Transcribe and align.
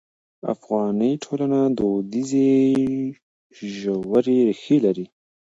افغاني 0.53 1.11
ټولنه 1.23 1.59
دودیزې 1.77 2.49
ژورې 3.75 4.37
ریښې 4.47 4.77
لري. 4.85 5.05